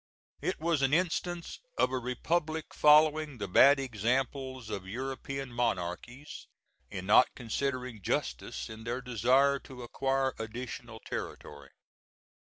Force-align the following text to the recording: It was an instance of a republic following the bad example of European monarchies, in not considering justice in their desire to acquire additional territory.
It 0.41 0.59
was 0.59 0.81
an 0.81 0.95
instance 0.95 1.59
of 1.77 1.91
a 1.91 1.99
republic 1.99 2.73
following 2.73 3.37
the 3.37 3.47
bad 3.47 3.79
example 3.79 4.57
of 4.73 4.87
European 4.87 5.53
monarchies, 5.53 6.47
in 6.89 7.05
not 7.05 7.27
considering 7.35 8.01
justice 8.01 8.67
in 8.67 8.83
their 8.83 9.01
desire 9.03 9.59
to 9.59 9.83
acquire 9.83 10.33
additional 10.39 10.99
territory. 11.05 11.69